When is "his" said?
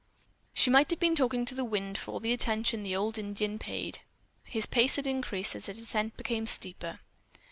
4.45-4.65